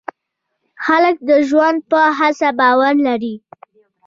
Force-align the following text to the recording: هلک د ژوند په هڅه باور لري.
هلک 0.85 1.17
د 1.29 1.31
ژوند 1.49 1.79
په 1.91 1.99
هڅه 2.17 2.49
باور 2.59 2.93
لري. 3.07 3.35